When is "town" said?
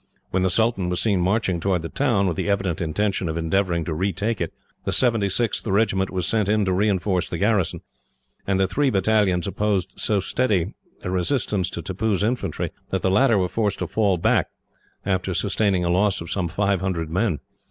1.89-2.25